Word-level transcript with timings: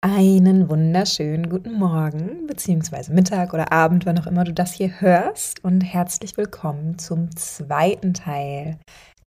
Einen 0.00 0.70
wunderschönen 0.70 1.50
guten 1.50 1.72
Morgen, 1.72 2.46
beziehungsweise 2.46 3.12
Mittag 3.12 3.52
oder 3.52 3.72
Abend, 3.72 4.06
wann 4.06 4.16
auch 4.20 4.28
immer 4.28 4.44
du 4.44 4.52
das 4.52 4.72
hier 4.72 5.00
hörst. 5.00 5.64
Und 5.64 5.80
herzlich 5.80 6.36
willkommen 6.36 6.98
zum 6.98 7.34
zweiten 7.34 8.14
Teil 8.14 8.78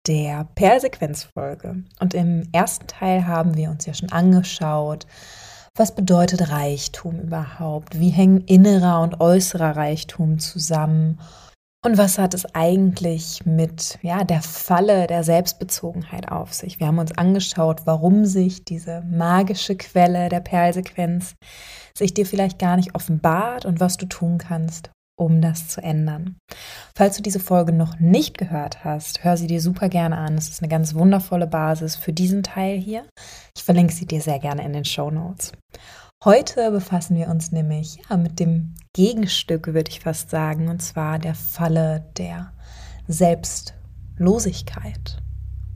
der 0.07 0.47
Perlsequenzfolge. 0.57 1.85
Und 2.01 2.13
im 2.13 2.43
ersten 2.53 2.87
Teil 2.87 3.27
haben 3.27 3.57
wir 3.57 3.71
uns 3.71 3.87
ja 3.87 3.95
schon 3.95 4.13
angeschaut, 4.13 5.07
was 5.75 5.95
bedeutet 5.95 6.51
Reichtum 6.51 7.19
überhaupt? 7.19 7.99
Wie 7.99 8.11
hängen 8.11 8.43
innerer 8.43 9.01
und 9.01 9.23
äußerer 9.23 9.75
Reichtum 9.75 10.39
zusammen? 10.39 11.19
Und 11.85 11.97
was 11.97 12.19
hat 12.19 12.35
es 12.35 12.45
eigentlich 12.57 13.47
mit 13.47 14.01
ja, 14.03 14.25
der 14.25 14.43
Falle 14.43 15.07
der 15.07 15.23
Selbstbezogenheit 15.23 16.31
auf 16.31 16.53
sich? 16.53 16.81
Wir 16.81 16.89
haben 16.89 16.99
uns 16.99 17.17
angeschaut, 17.17 17.83
warum 17.85 18.25
sich 18.25 18.65
diese 18.65 19.03
magische 19.03 19.77
Quelle 19.77 20.29
der 20.29 20.41
Perlsequenz 20.41 21.35
sich 21.97 22.15
dir 22.15 22.27
vielleicht 22.27 22.59
gar 22.59 22.77
nicht 22.77 22.97
offenbart 22.97 23.65
und 23.65 23.79
was 23.79 23.97
du 23.97 24.07
tun 24.07 24.39
kannst, 24.39 24.91
um 25.17 25.41
das 25.41 25.69
zu 25.69 25.81
ändern. 25.81 26.37
Falls 26.97 27.17
du 27.17 27.23
diese 27.23 27.41
Folge 27.41 27.73
noch 27.73 28.01
nicht 28.01 28.39
gehört 28.39 28.83
hast, 28.85 29.23
hör 29.23 29.37
sie 29.37 29.47
dir 29.47 29.61
super 29.61 29.89
gerne 29.89 30.17
an. 30.19 30.35
Es 30.35 30.49
ist 30.49 30.63
eine 30.63 30.69
ganz 30.69 30.95
wundervolle 30.95 31.47
Basis 31.47 31.95
für 31.95 32.13
diesen 32.13 32.43
Teil 32.43 32.77
hier. 32.77 33.07
Ich 33.57 33.63
verlinke 33.63 33.93
sie 33.93 34.07
dir 34.07 34.21
sehr 34.21 34.41
gerne 34.41 34.65
in 34.65 34.73
den 34.73 34.85
Show 34.85 35.13
Notes. 35.13 35.53
Heute 36.25 36.73
befassen 36.73 37.17
wir 37.17 37.29
uns 37.29 37.53
nämlich 37.53 38.01
ja, 38.11 38.17
mit 38.17 38.41
dem 38.41 38.75
Gegenstück, 38.93 39.69
würde 39.69 39.89
ich 39.89 40.01
fast 40.01 40.31
sagen, 40.31 40.67
und 40.69 40.83
zwar 40.83 41.21
der 41.21 41.37
Falle 41.37 42.11
der 42.17 42.53
Selbstlosigkeit. 43.07 45.23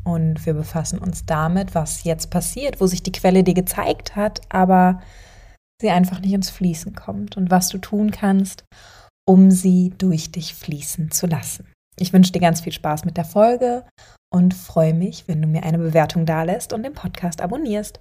Und 0.03 0.45
wir 0.45 0.55
befassen 0.55 0.99
uns 0.99 1.27
damit, 1.27 1.77
was 1.77 2.03
jetzt 2.03 2.31
passiert, 2.31 2.81
wo 2.81 2.89
sich 2.89 3.05
die 3.05 3.13
Quelle 3.13 3.45
dir 3.45 3.55
gezeigt 3.55 4.17
hat, 4.17 4.41
aber 4.49 5.01
sie 5.81 5.91
einfach 5.91 6.19
nicht 6.19 6.33
ins 6.33 6.51
Fließen 6.51 6.97
kommt 6.97 7.37
und 7.37 7.53
was 7.53 7.69
du 7.69 7.79
tun 7.79 8.11
kannst, 8.11 8.65
um 9.25 9.53
sie 9.53 9.95
durch 9.97 10.33
dich 10.33 10.57
fließen 10.57 11.13
zu 11.13 11.29
lassen. 11.29 11.69
Ich 12.01 12.13
wünsche 12.13 12.33
dir 12.33 12.41
ganz 12.41 12.63
viel 12.63 12.73
Spaß 12.73 13.05
mit 13.05 13.17
der 13.17 13.25
Folge 13.25 13.85
und 14.29 14.55
freue 14.55 14.95
mich, 14.95 15.29
wenn 15.29 15.41
du 15.41 15.47
mir 15.47 15.63
eine 15.63 15.79
Bewertung 15.79 16.27
dalässt 16.27 16.73
und 16.73 16.83
den 16.83 16.95
Podcast 16.95 17.41
abonnierst. 17.41 18.01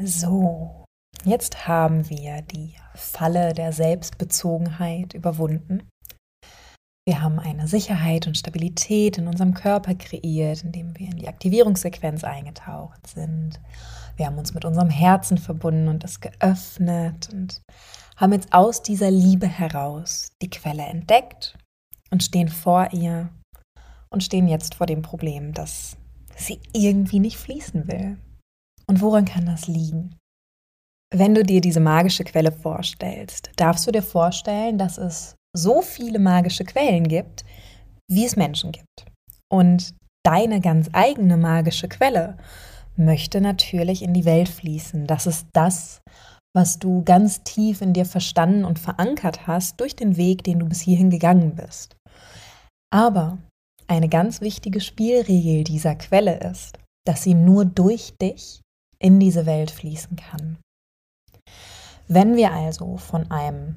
So, 0.00 0.84
jetzt 1.24 1.66
haben 1.66 2.08
wir 2.08 2.42
die 2.42 2.74
Falle 2.94 3.52
der 3.52 3.72
Selbstbezogenheit 3.72 5.12
überwunden. 5.12 5.88
Wir 7.04 7.20
haben 7.20 7.40
eine 7.40 7.66
Sicherheit 7.66 8.28
und 8.28 8.38
Stabilität 8.38 9.18
in 9.18 9.26
unserem 9.26 9.54
Körper 9.54 9.96
kreiert, 9.96 10.62
indem 10.62 10.96
wir 10.96 11.08
in 11.08 11.16
die 11.16 11.26
Aktivierungssequenz 11.26 12.22
eingetaucht 12.22 13.08
sind. 13.08 13.60
Wir 14.16 14.26
haben 14.26 14.38
uns 14.38 14.54
mit 14.54 14.64
unserem 14.64 14.90
Herzen 14.90 15.36
verbunden 15.36 15.88
und 15.88 16.04
es 16.04 16.20
geöffnet 16.20 17.28
und 17.32 17.60
haben 18.16 18.32
jetzt 18.32 18.52
aus 18.52 18.82
dieser 18.82 19.10
Liebe 19.10 19.48
heraus 19.48 20.28
die 20.42 20.50
Quelle 20.50 20.84
entdeckt 20.84 21.58
und 22.12 22.22
stehen 22.22 22.48
vor 22.48 22.92
ihr 22.92 23.30
und 24.10 24.22
stehen 24.22 24.46
jetzt 24.46 24.76
vor 24.76 24.86
dem 24.86 25.02
Problem, 25.02 25.54
dass 25.54 25.96
sie 26.36 26.60
irgendwie 26.72 27.18
nicht 27.18 27.36
fließen 27.38 27.88
will. 27.88 28.16
Und 28.88 29.00
woran 29.00 29.24
kann 29.24 29.46
das 29.46 29.66
liegen? 29.68 30.16
Wenn 31.14 31.34
du 31.34 31.42
dir 31.42 31.60
diese 31.60 31.80
magische 31.80 32.24
Quelle 32.24 32.52
vorstellst, 32.52 33.50
darfst 33.56 33.86
du 33.86 33.92
dir 33.92 34.02
vorstellen, 34.02 34.78
dass 34.78 34.98
es 34.98 35.36
so 35.56 35.82
viele 35.82 36.18
magische 36.18 36.64
Quellen 36.64 37.08
gibt, 37.08 37.44
wie 38.10 38.24
es 38.24 38.36
Menschen 38.36 38.72
gibt. 38.72 39.06
Und 39.50 39.94
deine 40.24 40.60
ganz 40.60 40.90
eigene 40.92 41.36
magische 41.36 41.88
Quelle 41.88 42.36
möchte 42.96 43.40
natürlich 43.40 44.02
in 44.02 44.12
die 44.12 44.24
Welt 44.24 44.48
fließen. 44.48 45.06
Das 45.06 45.26
ist 45.26 45.46
das, 45.52 46.00
was 46.54 46.78
du 46.78 47.02
ganz 47.04 47.42
tief 47.44 47.80
in 47.80 47.92
dir 47.92 48.04
verstanden 48.04 48.64
und 48.64 48.78
verankert 48.78 49.46
hast 49.46 49.80
durch 49.80 49.96
den 49.96 50.16
Weg, 50.16 50.44
den 50.44 50.58
du 50.58 50.66
bis 50.66 50.80
hierhin 50.80 51.10
gegangen 51.10 51.54
bist. 51.54 51.96
Aber 52.90 53.38
eine 53.86 54.08
ganz 54.08 54.40
wichtige 54.40 54.80
Spielregel 54.80 55.64
dieser 55.64 55.94
Quelle 55.94 56.38
ist, 56.40 56.78
dass 57.06 57.22
sie 57.22 57.34
nur 57.34 57.64
durch 57.64 58.14
dich 58.20 58.60
in 58.98 59.20
diese 59.20 59.46
Welt 59.46 59.70
fließen 59.70 60.16
kann. 60.16 60.58
Wenn 62.08 62.36
wir 62.36 62.52
also 62.52 62.96
von 62.96 63.30
einem 63.30 63.76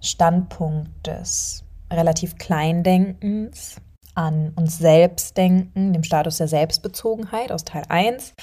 Standpunkt 0.00 1.06
des 1.06 1.64
relativ 1.92 2.38
Kleindenkens 2.38 3.76
an 4.14 4.52
uns 4.56 4.78
selbst 4.78 5.36
denken, 5.36 5.92
dem 5.92 6.04
Status 6.04 6.38
der 6.38 6.48
Selbstbezogenheit 6.48 7.50
aus 7.50 7.64
Teil 7.64 7.84
1, 7.88 8.34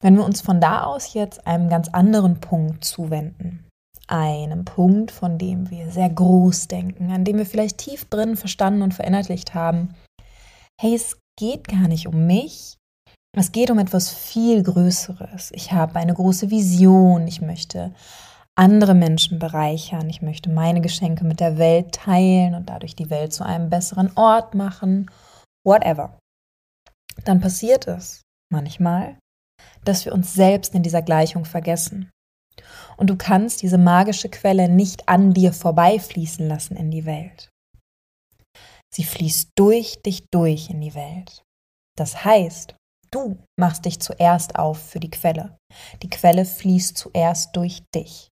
wenn 0.00 0.16
wir 0.16 0.24
uns 0.24 0.40
von 0.40 0.60
da 0.60 0.84
aus 0.84 1.14
jetzt 1.14 1.46
einem 1.46 1.68
ganz 1.68 1.88
anderen 1.88 2.40
Punkt 2.40 2.84
zuwenden, 2.84 3.66
einem 4.06 4.64
Punkt, 4.64 5.10
von 5.10 5.38
dem 5.38 5.70
wir 5.70 5.90
sehr 5.90 6.08
groß 6.08 6.68
denken, 6.68 7.10
an 7.10 7.24
dem 7.24 7.38
wir 7.38 7.46
vielleicht 7.46 7.78
tief 7.78 8.04
drin 8.06 8.36
verstanden 8.36 8.82
und 8.82 8.94
verinnerlicht 8.94 9.54
haben, 9.54 9.94
hey, 10.80 10.94
es 10.94 11.18
geht 11.36 11.68
gar 11.68 11.88
nicht 11.88 12.06
um 12.06 12.26
mich, 12.26 12.77
es 13.36 13.52
geht 13.52 13.70
um 13.70 13.78
etwas 13.78 14.10
viel 14.10 14.62
Größeres. 14.62 15.50
Ich 15.52 15.72
habe 15.72 15.96
eine 15.96 16.14
große 16.14 16.50
Vision. 16.50 17.26
Ich 17.26 17.40
möchte 17.40 17.94
andere 18.56 18.94
Menschen 18.94 19.38
bereichern. 19.38 20.08
Ich 20.08 20.22
möchte 20.22 20.50
meine 20.50 20.80
Geschenke 20.80 21.24
mit 21.24 21.40
der 21.40 21.58
Welt 21.58 21.92
teilen 21.92 22.54
und 22.54 22.68
dadurch 22.68 22.96
die 22.96 23.10
Welt 23.10 23.32
zu 23.32 23.44
einem 23.44 23.70
besseren 23.70 24.10
Ort 24.16 24.54
machen. 24.54 25.10
Whatever. 25.64 26.18
Dann 27.24 27.40
passiert 27.40 27.86
es 27.86 28.22
manchmal, 28.50 29.18
dass 29.84 30.04
wir 30.04 30.12
uns 30.12 30.34
selbst 30.34 30.74
in 30.74 30.82
dieser 30.82 31.02
Gleichung 31.02 31.44
vergessen. 31.44 32.10
Und 32.96 33.10
du 33.10 33.16
kannst 33.16 33.62
diese 33.62 33.78
magische 33.78 34.28
Quelle 34.28 34.68
nicht 34.68 35.08
an 35.08 35.32
dir 35.32 35.52
vorbeifließen 35.52 36.46
lassen 36.48 36.76
in 36.76 36.90
die 36.90 37.04
Welt. 37.06 37.50
Sie 38.92 39.04
fließt 39.04 39.50
durch 39.56 40.02
dich 40.02 40.24
durch 40.32 40.70
in 40.70 40.80
die 40.80 40.94
Welt. 40.94 41.42
Das 41.96 42.24
heißt, 42.24 42.74
Du 43.10 43.38
machst 43.58 43.84
dich 43.84 44.00
zuerst 44.00 44.56
auf 44.56 44.78
für 44.78 45.00
die 45.00 45.10
Quelle. 45.10 45.56
Die 46.02 46.10
Quelle 46.10 46.44
fließt 46.44 46.96
zuerst 46.96 47.56
durch 47.56 47.82
dich 47.94 48.28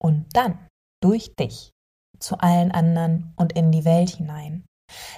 und 0.00 0.26
dann 0.34 0.66
durch 1.02 1.34
dich 1.34 1.70
zu 2.18 2.38
allen 2.38 2.70
anderen 2.70 3.32
und 3.36 3.52
in 3.52 3.72
die 3.72 3.84
Welt 3.84 4.10
hinein. 4.10 4.64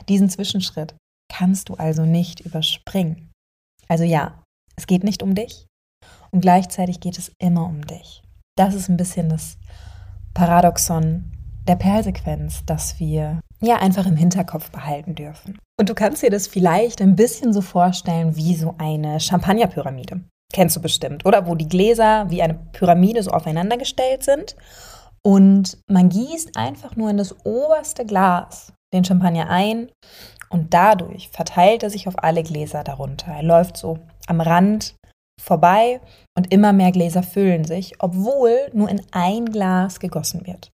Diesen 0.09 0.31
Zwischenschritt 0.31 0.95
kannst 1.31 1.69
du 1.69 1.75
also 1.75 2.05
nicht 2.05 2.41
überspringen. 2.41 3.31
Also 3.89 4.05
ja, 4.05 4.43
es 4.77 4.87
geht 4.87 5.05
nicht 5.05 5.23
um 5.23 5.35
dich 5.35 5.67
und 6.31 6.41
gleichzeitig 6.41 7.01
geht 7.01 7.19
es 7.19 7.33
immer 7.39 7.67
um 7.67 7.87
dich. 7.87 8.23
Das 8.57 8.75
ist 8.75 8.89
ein 8.89 8.97
bisschen 8.97 9.29
das 9.29 9.59
Paradoxon 10.33 11.31
der 11.67 11.77
Perlsequenz, 11.77 12.65
dass 12.67 12.99
wir 12.99 13.41
ja 13.65 13.77
einfach 13.77 14.07
im 14.07 14.17
Hinterkopf 14.17 14.71
behalten 14.71 15.15
dürfen. 15.15 15.59
Und 15.79 15.89
du 15.89 15.95
kannst 15.95 16.23
dir 16.23 16.31
das 16.31 16.47
vielleicht 16.47 17.01
ein 17.01 17.17
bisschen 17.17 17.53
so 17.53 17.61
vorstellen 17.61 18.37
wie 18.37 18.55
so 18.55 18.75
eine 18.79 19.21
Champagnerpyramide. 19.21 20.21
Kennst 20.53 20.77
du 20.77 20.81
bestimmt, 20.81 21.27
oder? 21.27 21.47
Wo 21.47 21.55
die 21.55 21.69
Gläser 21.69 22.31
wie 22.31 22.43
eine 22.43 22.55
Pyramide 22.55 23.23
so 23.23 23.31
aufeinander 23.33 23.77
gestellt 23.77 24.23
sind. 24.23 24.57
Und 25.23 25.79
man 25.91 26.11
gießt 26.11 26.57
einfach 26.57 26.97
nur 26.97 27.11
in 27.11 27.17
das 27.17 27.35
oberste 27.45 28.05
Glas 28.05 28.73
den 28.93 29.05
Champagner 29.05 29.51
ein 29.51 29.89
und 30.51 30.73
dadurch 30.73 31.29
verteilt 31.31 31.83
er 31.83 31.91
sich 31.91 32.07
auf 32.07 32.23
alle 32.23 32.43
Gläser 32.43 32.85
darunter. 32.85 33.33
Er 33.33 33.43
läuft 33.43 33.77
so 33.77 33.99
am 34.27 34.41
Rand 34.41 34.95
vorbei 35.43 36.01
und 36.37 36.53
immer 36.53 36.73
mehr 36.73 36.93
Gläser 36.93 37.23
füllen 37.23 37.65
sich, 37.65 37.95
obwohl 37.99 38.71
nur 38.73 38.89
in 38.89 39.03
ein 39.11 39.47
Glas 39.47 39.99
gegossen 39.99 40.47
wird. 40.47 40.71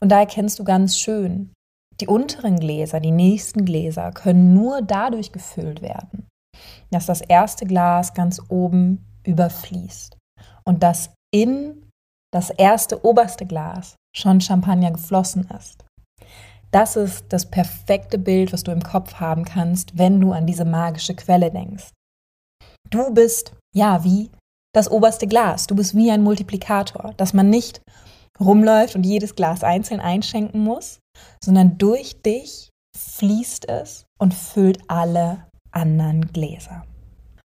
Und 0.00 0.10
da 0.10 0.20
erkennst 0.20 0.58
du 0.58 0.64
ganz 0.64 0.98
schön, 0.98 1.52
die 2.00 2.06
unteren 2.06 2.58
Gläser, 2.58 3.00
die 3.00 3.10
nächsten 3.10 3.64
Gläser 3.64 4.12
können 4.12 4.54
nur 4.54 4.82
dadurch 4.82 5.32
gefüllt 5.32 5.82
werden, 5.82 6.26
dass 6.90 7.06
das 7.06 7.20
erste 7.20 7.66
Glas 7.66 8.14
ganz 8.14 8.40
oben 8.48 9.04
überfließt 9.24 10.16
und 10.64 10.82
dass 10.82 11.10
in 11.34 11.88
das 12.32 12.50
erste 12.50 13.04
oberste 13.04 13.46
Glas 13.46 13.96
schon 14.16 14.40
Champagner 14.40 14.92
geflossen 14.92 15.48
ist. 15.58 15.84
Das 16.70 16.96
ist 16.96 17.24
das 17.30 17.50
perfekte 17.50 18.18
Bild, 18.18 18.52
was 18.52 18.62
du 18.62 18.72
im 18.72 18.82
Kopf 18.82 19.14
haben 19.14 19.44
kannst, 19.44 19.96
wenn 19.96 20.20
du 20.20 20.32
an 20.32 20.46
diese 20.46 20.66
magische 20.66 21.14
Quelle 21.14 21.50
denkst. 21.50 21.90
Du 22.90 23.12
bist, 23.12 23.54
ja, 23.74 24.04
wie 24.04 24.30
das 24.74 24.90
oberste 24.90 25.26
Glas. 25.26 25.66
Du 25.66 25.74
bist 25.74 25.94
wie 25.94 26.10
ein 26.10 26.22
Multiplikator, 26.22 27.14
dass 27.16 27.32
man 27.32 27.48
nicht 27.48 27.80
rumläuft 28.40 28.94
und 28.94 29.04
jedes 29.04 29.34
Glas 29.34 29.64
einzeln 29.64 30.00
einschenken 30.00 30.62
muss, 30.62 31.00
sondern 31.42 31.78
durch 31.78 32.22
dich 32.22 32.70
fließt 32.96 33.68
es 33.68 34.06
und 34.18 34.34
füllt 34.34 34.78
alle 34.88 35.46
anderen 35.70 36.32
Gläser. 36.32 36.84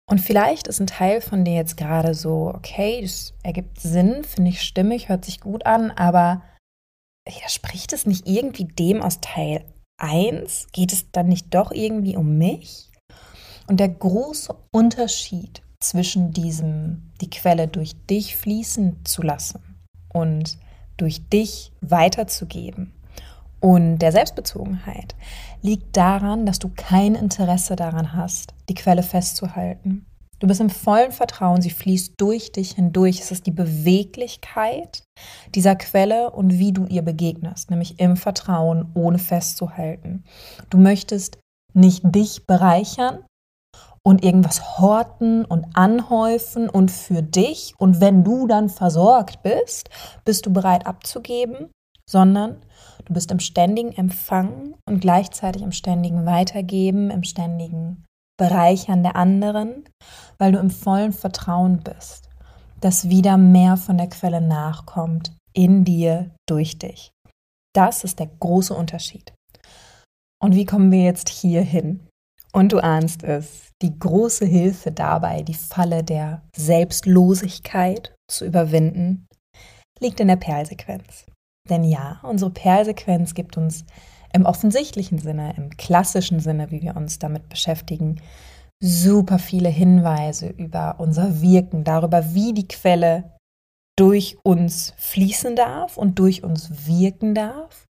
Und 0.09 0.21
vielleicht 0.21 0.67
ist 0.67 0.79
ein 0.79 0.87
Teil 0.87 1.19
von 1.19 1.43
dir 1.43 1.55
jetzt 1.55 1.75
gerade 1.75 2.13
so, 2.13 2.53
okay, 2.55 3.01
das 3.01 3.33
ergibt 3.43 3.79
Sinn, 3.79 4.23
finde 4.23 4.51
ich 4.51 4.61
stimmig, 4.61 5.09
hört 5.09 5.25
sich 5.25 5.41
gut 5.41 5.65
an, 5.65 5.91
aber 5.91 6.41
widerspricht 7.27 7.91
es 7.91 8.05
nicht 8.05 8.25
irgendwie 8.25 8.65
dem 8.65 9.01
aus 9.01 9.19
Teil 9.19 9.65
1? 9.97 10.67
Geht 10.71 10.93
es 10.93 11.11
dann 11.11 11.27
nicht 11.27 11.53
doch 11.53 11.71
irgendwie 11.71 12.15
um 12.15 12.37
mich? 12.37 12.89
Und 13.67 13.81
der 13.81 13.89
große 13.89 14.55
Unterschied 14.71 15.61
zwischen 15.81 16.31
diesem, 16.31 17.11
die 17.19 17.29
Quelle 17.29 17.67
durch 17.67 17.93
dich 18.05 18.37
fließen 18.37 19.03
zu 19.03 19.21
lassen 19.21 19.61
und 20.13 20.57
durch 20.97 21.27
dich 21.29 21.71
weiterzugeben 21.81 22.93
und 23.59 23.99
der 23.99 24.11
Selbstbezogenheit 24.11 25.15
liegt 25.61 25.97
daran, 25.97 26.45
dass 26.45 26.59
du 26.59 26.69
kein 26.75 27.15
Interesse 27.15 27.75
daran 27.75 28.13
hast, 28.13 28.53
die 28.69 28.75
Quelle 28.75 29.03
festzuhalten. 29.03 30.05
Du 30.39 30.45
bist 30.45 30.61
im 30.61 30.69
vollen 30.69 31.11
Vertrauen, 31.11 31.63
sie 31.63 31.71
fließt 31.71 32.13
durch 32.17 32.51
dich 32.51 32.73
hindurch. 32.73 33.19
Es 33.19 33.31
ist 33.31 33.47
die 33.47 33.51
Beweglichkeit 33.51 35.01
dieser 35.55 35.75
Quelle 35.75 36.29
und 36.29 36.59
wie 36.59 36.71
du 36.71 36.85
ihr 36.85 37.01
begegnest, 37.01 37.71
nämlich 37.71 37.99
im 37.99 38.17
Vertrauen, 38.17 38.91
ohne 38.93 39.17
festzuhalten. 39.17 40.23
Du 40.69 40.77
möchtest 40.77 41.39
nicht 41.73 42.03
dich 42.03 42.45
bereichern 42.45 43.25
und 44.07 44.23
irgendwas 44.23 44.79
horten 44.79 45.43
und 45.43 45.65
anhäufen 45.73 46.69
und 46.69 46.91
für 46.91 47.21
dich 47.21 47.73
und 47.77 47.99
wenn 47.99 48.23
du 48.23 48.47
dann 48.47 48.69
versorgt 48.69 49.43
bist, 49.43 49.89
bist 50.23 50.45
du 50.45 50.53
bereit 50.53 50.87
abzugeben, 50.87 51.71
sondern 52.09 52.61
du 53.03 53.13
bist 53.13 53.33
im 53.33 53.41
ständigen 53.41 53.91
Empfangen 53.91 54.75
und 54.87 55.01
gleichzeitig 55.01 55.61
im 55.61 55.73
ständigen 55.73 56.25
Weitergeben, 56.25 57.11
im 57.11 57.23
ständigen 57.23 58.05
Bereichern 58.39 59.03
der 59.03 59.17
anderen, 59.17 59.83
weil 60.37 60.53
du 60.53 60.59
im 60.59 60.69
vollen 60.69 61.11
Vertrauen 61.11 61.83
bist, 61.83 62.29
dass 62.79 63.09
wieder 63.09 63.35
mehr 63.35 63.75
von 63.75 63.97
der 63.97 64.07
Quelle 64.07 64.39
nachkommt, 64.39 65.33
in 65.51 65.83
dir, 65.83 66.31
durch 66.47 66.79
dich. 66.79 67.11
Das 67.75 68.05
ist 68.05 68.19
der 68.19 68.27
große 68.39 68.73
Unterschied. 68.73 69.33
Und 70.41 70.55
wie 70.55 70.65
kommen 70.65 70.93
wir 70.93 71.03
jetzt 71.03 71.27
hier 71.27 71.61
hin? 71.61 72.07
Und 72.53 72.71
du 72.71 72.79
ahnst 72.79 73.23
es, 73.23 73.71
die 73.81 73.97
große 73.97 74.45
Hilfe 74.45 74.91
dabei, 74.91 75.43
die 75.43 75.53
Falle 75.53 76.03
der 76.03 76.41
Selbstlosigkeit 76.55 78.15
zu 78.29 78.45
überwinden, 78.45 79.27
liegt 79.99 80.19
in 80.19 80.27
der 80.27 80.37
Perlsequenz. 80.37 81.25
Denn 81.69 81.83
ja, 81.83 82.19
unsere 82.23 82.51
Perlsequenz 82.51 83.33
gibt 83.33 83.57
uns 83.57 83.85
im 84.33 84.45
offensichtlichen 84.45 85.19
Sinne, 85.19 85.53
im 85.57 85.69
klassischen 85.77 86.39
Sinne, 86.39 86.71
wie 86.71 86.81
wir 86.81 86.95
uns 86.95 87.19
damit 87.19 87.49
beschäftigen, 87.49 88.21
super 88.81 89.39
viele 89.39 89.69
Hinweise 89.69 90.47
über 90.49 90.95
unser 90.99 91.41
Wirken, 91.41 91.83
darüber, 91.83 92.33
wie 92.33 92.53
die 92.53 92.67
Quelle 92.67 93.35
durch 93.97 94.37
uns 94.43 94.93
fließen 94.97 95.55
darf 95.55 95.97
und 95.97 96.19
durch 96.19 96.43
uns 96.43 96.87
wirken 96.87 97.33
darf. 97.33 97.87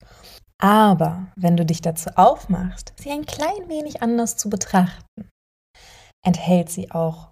Aber 0.59 1.27
wenn 1.35 1.55
du 1.55 1.65
dich 1.65 1.81
dazu 1.81 2.09
aufmachst, 2.15 2.93
sie 2.97 3.11
ein 3.11 3.25
klein 3.25 3.67
wenig 3.69 4.01
anders 4.01 4.37
zu 4.37 4.49
betrachten, 4.49 5.29
enthält 6.25 6.69
sie 6.69 6.91
auch 6.91 7.29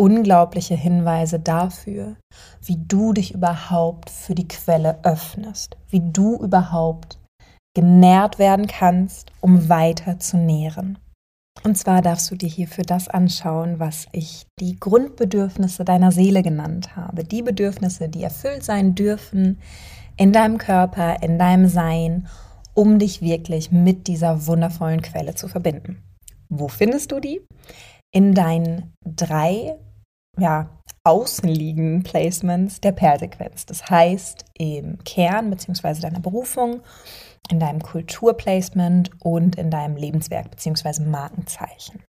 unglaubliche 0.00 0.76
Hinweise 0.76 1.40
dafür, 1.40 2.16
wie 2.62 2.76
du 2.76 3.12
dich 3.12 3.34
überhaupt 3.34 4.10
für 4.10 4.34
die 4.34 4.46
Quelle 4.46 5.00
öffnest, 5.02 5.76
wie 5.88 6.00
du 6.00 6.36
überhaupt 6.36 7.18
genährt 7.76 8.38
werden 8.38 8.66
kannst, 8.66 9.32
um 9.40 9.68
weiter 9.68 10.18
zu 10.18 10.36
nähren. 10.36 10.98
Und 11.64 11.76
zwar 11.76 12.02
darfst 12.02 12.30
du 12.30 12.36
dir 12.36 12.48
hierfür 12.48 12.84
das 12.84 13.08
anschauen, 13.08 13.80
was 13.80 14.06
ich 14.12 14.46
die 14.60 14.78
Grundbedürfnisse 14.78 15.84
deiner 15.84 16.12
Seele 16.12 16.42
genannt 16.42 16.94
habe. 16.94 17.24
Die 17.24 17.42
Bedürfnisse, 17.42 18.08
die 18.08 18.22
erfüllt 18.22 18.62
sein 18.64 18.94
dürfen 18.94 19.58
in 20.16 20.32
deinem 20.32 20.58
Körper, 20.58 21.20
in 21.22 21.38
deinem 21.38 21.66
Sein, 21.66 22.28
um 22.78 23.00
dich 23.00 23.20
wirklich 23.20 23.72
mit 23.72 24.06
dieser 24.06 24.46
wundervollen 24.46 25.02
Quelle 25.02 25.34
zu 25.34 25.48
verbinden. 25.48 26.00
Wo 26.48 26.68
findest 26.68 27.10
du 27.10 27.18
die? 27.18 27.40
In 28.14 28.34
deinen 28.34 28.94
drei 29.04 29.76
ja, 30.38 30.70
außenliegenden 31.02 32.04
Placements 32.04 32.80
der 32.80 32.92
Perlsequenz. 32.92 33.66
Das 33.66 33.90
heißt, 33.90 34.44
im 34.56 35.02
Kern 35.02 35.50
bzw. 35.50 36.00
deiner 36.00 36.20
Berufung, 36.20 36.82
in 37.50 37.58
deinem 37.58 37.82
Kulturplacement 37.82 39.10
und 39.20 39.56
in 39.56 39.72
deinem 39.72 39.96
Lebenswerk 39.96 40.48
bzw. 40.48 41.02
Markenzeichen. 41.02 42.04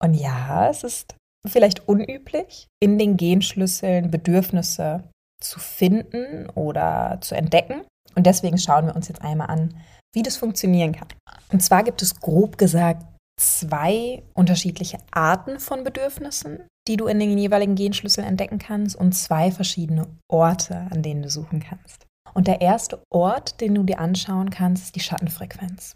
Und 0.00 0.14
ja, 0.14 0.70
es 0.70 0.84
ist 0.84 1.16
vielleicht 1.44 1.88
unüblich, 1.88 2.68
in 2.80 2.96
den 2.96 3.16
Genschlüsseln 3.16 4.12
Bedürfnisse 4.12 5.02
zu 5.42 5.58
finden 5.58 6.48
oder 6.50 7.18
zu 7.22 7.34
entdecken. 7.34 7.82
Und 8.14 8.26
deswegen 8.26 8.58
schauen 8.58 8.86
wir 8.86 8.96
uns 8.96 9.08
jetzt 9.08 9.22
einmal 9.22 9.48
an, 9.48 9.74
wie 10.14 10.22
das 10.22 10.36
funktionieren 10.36 10.92
kann. 10.92 11.08
Und 11.52 11.62
zwar 11.62 11.84
gibt 11.84 12.02
es 12.02 12.20
grob 12.20 12.58
gesagt 12.58 13.04
zwei 13.40 14.22
unterschiedliche 14.34 14.98
Arten 15.10 15.58
von 15.58 15.82
Bedürfnissen, 15.82 16.66
die 16.86 16.96
du 16.96 17.06
in 17.06 17.18
den 17.18 17.38
jeweiligen 17.38 17.74
Genschlüsseln 17.74 18.26
entdecken 18.26 18.58
kannst 18.58 18.96
und 18.96 19.12
zwei 19.12 19.50
verschiedene 19.50 20.06
Orte, 20.30 20.88
an 20.90 21.02
denen 21.02 21.22
du 21.22 21.30
suchen 21.30 21.60
kannst. 21.60 22.06
Und 22.34 22.46
der 22.46 22.60
erste 22.60 23.02
Ort, 23.12 23.60
den 23.60 23.74
du 23.74 23.82
dir 23.82 23.98
anschauen 23.98 24.50
kannst, 24.50 24.84
ist 24.84 24.96
die 24.96 25.00
Schattenfrequenz. 25.00 25.94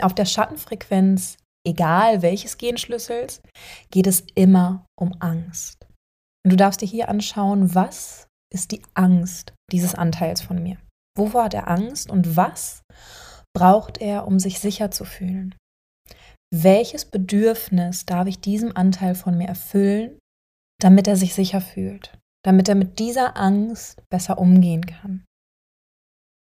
Auf 0.00 0.14
der 0.14 0.24
Schattenfrequenz, 0.24 1.36
egal 1.66 2.22
welches 2.22 2.58
Genschlüssels, 2.58 3.40
geht 3.90 4.06
es 4.06 4.24
immer 4.34 4.84
um 4.98 5.14
Angst. 5.20 5.86
Und 6.44 6.52
du 6.52 6.56
darfst 6.56 6.80
dir 6.80 6.86
hier 6.86 7.08
anschauen, 7.08 7.74
was 7.74 8.26
ist 8.52 8.72
die 8.72 8.82
Angst 8.94 9.52
dieses 9.70 9.94
Anteils 9.94 10.40
von 10.40 10.62
mir? 10.62 10.78
Wo 11.16 11.32
war 11.32 11.48
der 11.48 11.68
Angst 11.68 12.10
und 12.10 12.36
was 12.36 12.82
braucht 13.56 13.98
er, 13.98 14.26
um 14.26 14.38
sich 14.38 14.60
sicher 14.60 14.90
zu 14.90 15.04
fühlen? 15.04 15.54
welches 16.52 17.04
Bedürfnis 17.04 18.06
darf 18.06 18.26
ich 18.26 18.40
diesem 18.40 18.76
Anteil 18.76 19.14
von 19.14 19.36
mir 19.36 19.48
erfüllen, 19.48 20.18
damit 20.80 21.08
er 21.08 21.16
sich 21.16 21.34
sicher 21.34 21.60
fühlt, 21.60 22.16
damit 22.44 22.68
er 22.68 22.74
mit 22.74 22.98
dieser 22.98 23.36
Angst 23.36 24.02
besser 24.10 24.38
umgehen 24.38 24.86
kann. 24.86 25.24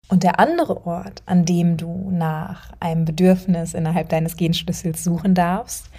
Und 0.10 0.24
der 0.24 0.40
andere 0.40 0.86
Ort, 0.88 1.22
an 1.26 1.46
dem 1.46 1.78
du 1.78 2.10
nach 2.12 2.74
einem 2.80 3.06
Bedürfnis 3.06 3.74
innerhalb 3.74 4.10
deines 4.10 4.38
Genschlüssels 4.38 5.04
suchen 5.04 5.36
darfst, 5.36 5.90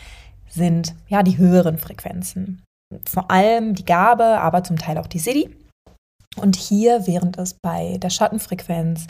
sind 0.48 0.94
ja 1.08 1.22
die 1.22 1.38
höheren 1.38 1.78
Frequenzen. 1.78 2.62
Vor 3.08 3.30
allem 3.30 3.74
die 3.74 3.84
Gabe, 3.84 4.40
aber 4.40 4.64
zum 4.64 4.76
Teil 4.76 4.98
auch 4.98 5.06
die 5.06 5.20
Siddhi. 5.20 5.56
Und 6.40 6.56
hier, 6.56 7.06
während 7.06 7.38
es 7.38 7.54
bei 7.54 7.98
der 7.98 8.10
Schattenfrequenz 8.10 9.06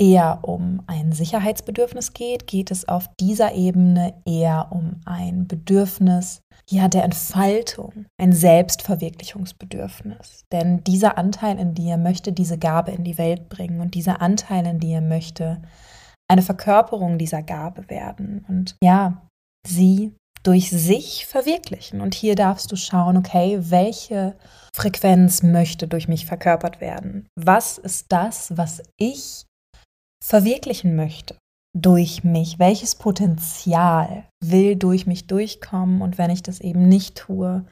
eher 0.00 0.40
um 0.42 0.82
ein 0.86 1.12
Sicherheitsbedürfnis 1.12 2.14
geht, 2.14 2.46
geht 2.46 2.70
es 2.70 2.88
auf 2.88 3.10
dieser 3.20 3.54
Ebene 3.54 4.14
eher 4.24 4.68
um 4.70 5.02
ein 5.04 5.46
Bedürfnis 5.46 6.40
ja 6.70 6.88
der 6.88 7.04
Entfaltung, 7.04 8.06
ein 8.18 8.32
Selbstverwirklichungsbedürfnis. 8.32 10.46
Denn 10.52 10.82
dieser 10.84 11.18
Anteil 11.18 11.58
in 11.58 11.74
dir 11.74 11.98
möchte 11.98 12.32
diese 12.32 12.58
Gabe 12.58 12.92
in 12.92 13.04
die 13.04 13.18
Welt 13.18 13.48
bringen 13.48 13.80
und 13.80 13.94
dieser 13.94 14.22
Anteil 14.22 14.66
in 14.66 14.80
dir 14.80 15.00
möchte 15.00 15.62
eine 16.28 16.42
Verkörperung 16.42 17.18
dieser 17.18 17.42
Gabe 17.42 17.88
werden 17.90 18.44
und 18.48 18.76
ja, 18.82 19.22
sie 19.66 20.14
durch 20.42 20.70
sich 20.70 21.26
verwirklichen. 21.26 22.00
Und 22.00 22.14
hier 22.14 22.34
darfst 22.34 22.72
du 22.72 22.76
schauen, 22.76 23.16
okay, 23.16 23.58
welche 23.60 24.36
Frequenz 24.74 25.42
möchte 25.42 25.88
durch 25.88 26.08
mich 26.08 26.26
verkörpert 26.26 26.80
werden? 26.80 27.28
Was 27.38 27.78
ist 27.78 28.06
das, 28.10 28.56
was 28.56 28.82
ich 28.96 29.46
verwirklichen 30.24 30.96
möchte 30.96 31.36
durch 31.76 32.24
mich? 32.24 32.58
Welches 32.58 32.94
Potenzial 32.94 34.28
will 34.42 34.76
durch 34.76 35.06
mich 35.06 35.26
durchkommen? 35.26 36.02
Und 36.02 36.18
wenn 36.18 36.30
ich 36.30 36.42
das 36.42 36.60
eben 36.60 36.88
nicht 36.88 37.16
tue, 37.16 37.66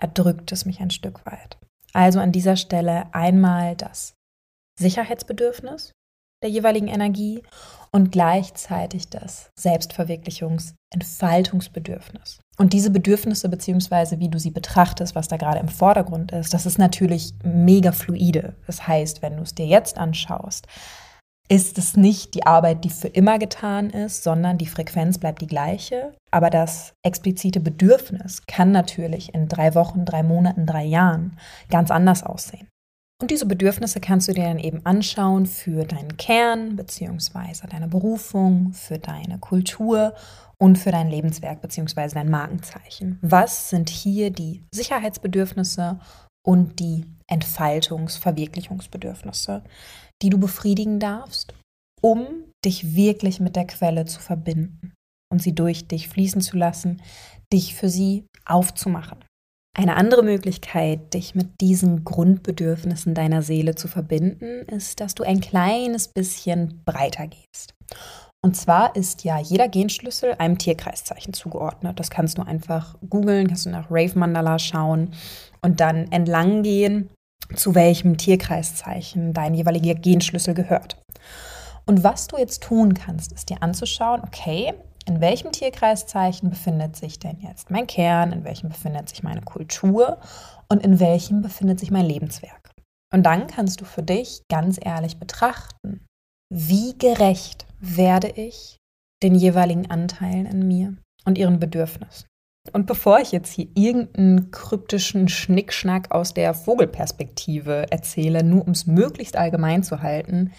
erdrückt 0.00 0.52
es 0.52 0.64
mich 0.64 0.80
ein 0.80 0.90
Stück 0.90 1.26
weit. 1.26 1.58
Also 1.92 2.20
an 2.20 2.32
dieser 2.32 2.56
Stelle 2.56 3.12
einmal 3.12 3.76
das 3.76 4.14
Sicherheitsbedürfnis 4.78 5.92
der 6.42 6.50
jeweiligen 6.50 6.88
Energie 6.88 7.42
und 7.90 8.12
gleichzeitig 8.12 9.08
das 9.08 9.50
Selbstverwirklichungs-, 9.58 10.74
Entfaltungsbedürfnis. 10.92 12.40
Und 12.58 12.72
diese 12.72 12.90
Bedürfnisse, 12.90 13.48
beziehungsweise 13.48 14.18
wie 14.18 14.28
du 14.28 14.38
sie 14.38 14.50
betrachtest, 14.50 15.14
was 15.14 15.28
da 15.28 15.36
gerade 15.36 15.60
im 15.60 15.68
Vordergrund 15.68 16.32
ist, 16.32 16.52
das 16.52 16.66
ist 16.66 16.78
natürlich 16.78 17.32
mega 17.44 17.92
fluide. 17.92 18.56
Das 18.66 18.86
heißt, 18.86 19.22
wenn 19.22 19.36
du 19.36 19.42
es 19.42 19.54
dir 19.54 19.66
jetzt 19.66 19.98
anschaust, 19.98 20.66
ist 21.48 21.78
es 21.78 21.96
nicht 21.96 22.34
die 22.34 22.44
Arbeit, 22.44 22.84
die 22.84 22.90
für 22.90 23.08
immer 23.08 23.38
getan 23.38 23.88
ist, 23.88 24.22
sondern 24.22 24.58
die 24.58 24.66
Frequenz 24.66 25.18
bleibt 25.18 25.40
die 25.40 25.46
gleiche. 25.46 26.12
Aber 26.30 26.50
das 26.50 26.92
explizite 27.02 27.60
Bedürfnis 27.60 28.42
kann 28.46 28.70
natürlich 28.70 29.34
in 29.34 29.48
drei 29.48 29.74
Wochen, 29.74 30.04
drei 30.04 30.22
Monaten, 30.22 30.66
drei 30.66 30.84
Jahren 30.84 31.38
ganz 31.70 31.90
anders 31.90 32.22
aussehen. 32.22 32.68
Und 33.20 33.32
diese 33.32 33.46
Bedürfnisse 33.46 34.00
kannst 34.00 34.28
du 34.28 34.32
dir 34.32 34.44
dann 34.44 34.60
eben 34.60 34.86
anschauen 34.86 35.46
für 35.46 35.84
deinen 35.84 36.16
Kern 36.16 36.76
beziehungsweise 36.76 37.66
deine 37.66 37.88
Berufung, 37.88 38.72
für 38.72 38.98
deine 38.98 39.38
Kultur 39.40 40.14
und 40.56 40.78
für 40.78 40.92
dein 40.92 41.08
Lebenswerk 41.08 41.60
beziehungsweise 41.60 42.14
dein 42.14 42.30
Markenzeichen. 42.30 43.18
Was 43.20 43.70
sind 43.70 43.90
hier 43.90 44.30
die 44.30 44.62
Sicherheitsbedürfnisse 44.72 45.98
und 46.46 46.78
die 46.78 47.06
Entfaltungs-, 47.28 48.20
Verwirklichungsbedürfnisse, 48.20 49.64
die 50.22 50.30
du 50.30 50.38
befriedigen 50.38 51.00
darfst, 51.00 51.54
um 52.00 52.26
dich 52.64 52.94
wirklich 52.94 53.40
mit 53.40 53.56
der 53.56 53.66
Quelle 53.66 54.04
zu 54.04 54.20
verbinden 54.20 54.94
und 55.32 55.42
sie 55.42 55.54
durch 55.54 55.88
dich 55.88 56.08
fließen 56.08 56.40
zu 56.40 56.56
lassen, 56.56 57.02
dich 57.52 57.74
für 57.74 57.88
sie 57.88 58.26
aufzumachen. 58.44 59.18
Eine 59.78 59.94
andere 59.94 60.24
Möglichkeit, 60.24 61.14
dich 61.14 61.36
mit 61.36 61.60
diesen 61.60 62.02
Grundbedürfnissen 62.02 63.14
deiner 63.14 63.42
Seele 63.42 63.76
zu 63.76 63.86
verbinden, 63.86 64.62
ist, 64.66 64.98
dass 64.98 65.14
du 65.14 65.22
ein 65.22 65.40
kleines 65.40 66.08
bisschen 66.08 66.82
breiter 66.84 67.28
gehst. 67.28 67.74
Und 68.44 68.56
zwar 68.56 68.96
ist 68.96 69.22
ja 69.22 69.38
jeder 69.38 69.68
Genschlüssel 69.68 70.34
einem 70.38 70.58
Tierkreiszeichen 70.58 71.32
zugeordnet. 71.32 72.00
Das 72.00 72.10
kannst 72.10 72.38
du 72.38 72.42
einfach 72.42 72.96
googeln, 73.08 73.46
kannst 73.46 73.66
du 73.66 73.70
nach 73.70 73.88
Rave 73.88 74.18
Mandala 74.18 74.58
schauen 74.58 75.12
und 75.62 75.78
dann 75.78 76.10
entlang 76.10 76.64
gehen, 76.64 77.10
zu 77.54 77.76
welchem 77.76 78.16
Tierkreiszeichen 78.16 79.32
dein 79.32 79.54
jeweiliger 79.54 79.94
Genschlüssel 79.94 80.54
gehört. 80.54 81.00
Und 81.86 82.02
was 82.02 82.26
du 82.26 82.36
jetzt 82.36 82.64
tun 82.64 82.94
kannst, 82.94 83.30
ist 83.30 83.48
dir 83.48 83.62
anzuschauen, 83.62 84.22
okay, 84.26 84.74
in 85.08 85.22
welchem 85.22 85.52
Tierkreiszeichen 85.52 86.50
befindet 86.50 86.94
sich 86.94 87.18
denn 87.18 87.40
jetzt 87.40 87.70
mein 87.70 87.86
Kern, 87.86 88.30
in 88.30 88.44
welchem 88.44 88.68
befindet 88.68 89.08
sich 89.08 89.22
meine 89.22 89.40
Kultur 89.40 90.18
und 90.68 90.84
in 90.84 91.00
welchem 91.00 91.40
befindet 91.40 91.80
sich 91.80 91.90
mein 91.90 92.04
Lebenswerk. 92.04 92.70
Und 93.12 93.24
dann 93.24 93.46
kannst 93.46 93.80
du 93.80 93.86
für 93.86 94.02
dich 94.02 94.42
ganz 94.50 94.78
ehrlich 94.80 95.18
betrachten, 95.18 96.04
wie 96.52 96.96
gerecht 96.98 97.66
werde 97.80 98.28
ich 98.28 98.76
den 99.22 99.34
jeweiligen 99.34 99.90
Anteilen 99.90 100.44
in 100.44 100.68
mir 100.68 100.96
und 101.24 101.38
ihren 101.38 101.58
Bedürfnissen. 101.58 102.26
Und 102.74 102.86
bevor 102.86 103.18
ich 103.18 103.32
jetzt 103.32 103.52
hier 103.52 103.68
irgendeinen 103.74 104.50
kryptischen 104.50 105.28
Schnickschnack 105.28 106.10
aus 106.10 106.34
der 106.34 106.52
Vogelperspektive 106.52 107.90
erzähle, 107.90 108.44
nur 108.44 108.66
um 108.66 108.72
es 108.72 108.86
möglichst 108.86 109.36
allgemein 109.36 109.82
zu 109.82 110.02
halten, 110.02 110.52